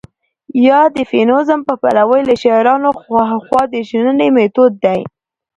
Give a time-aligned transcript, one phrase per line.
[0.67, 2.89] يا د فيمنيزم په پلوۍ له شعارونو
[3.29, 4.99] هاخوا د شننې مېتود دى.